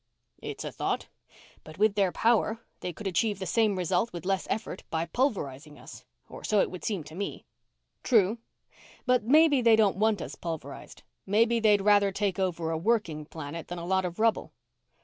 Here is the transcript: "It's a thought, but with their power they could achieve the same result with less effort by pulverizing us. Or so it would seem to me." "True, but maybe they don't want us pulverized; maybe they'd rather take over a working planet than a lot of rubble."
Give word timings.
"It's 0.41 0.63
a 0.63 0.71
thought, 0.71 1.09
but 1.63 1.77
with 1.77 1.93
their 1.93 2.11
power 2.11 2.59
they 2.79 2.91
could 2.91 3.05
achieve 3.05 3.37
the 3.37 3.45
same 3.45 3.75
result 3.77 4.11
with 4.11 4.25
less 4.25 4.47
effort 4.49 4.81
by 4.89 5.05
pulverizing 5.05 5.77
us. 5.77 6.05
Or 6.27 6.43
so 6.43 6.59
it 6.59 6.71
would 6.71 6.83
seem 6.83 7.03
to 7.03 7.13
me." 7.13 7.45
"True, 8.01 8.39
but 9.05 9.21
maybe 9.25 9.61
they 9.61 9.75
don't 9.75 9.97
want 9.97 10.19
us 10.19 10.33
pulverized; 10.33 11.03
maybe 11.27 11.59
they'd 11.59 11.81
rather 11.83 12.11
take 12.11 12.39
over 12.39 12.71
a 12.71 12.79
working 12.79 13.25
planet 13.25 13.67
than 13.67 13.77
a 13.77 13.85
lot 13.85 14.03
of 14.03 14.17
rubble." 14.17 14.53